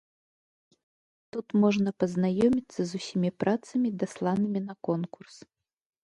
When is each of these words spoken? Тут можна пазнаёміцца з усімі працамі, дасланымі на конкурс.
Тут 1.35 1.47
можна 1.63 1.89
пазнаёміцца 2.03 2.81
з 2.91 3.01
усімі 3.01 3.29
працамі, 3.43 3.89
дасланымі 4.05 4.59
на 4.71 4.75
конкурс. 4.89 5.35